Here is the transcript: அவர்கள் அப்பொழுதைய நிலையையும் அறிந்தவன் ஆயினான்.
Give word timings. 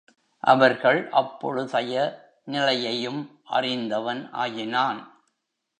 அவர்கள் 0.39 1.09
அப்பொழுதைய 1.11 1.93
நிலையையும் 2.45 3.39
அறிந்தவன் 3.43 4.29
ஆயினான். 4.31 5.23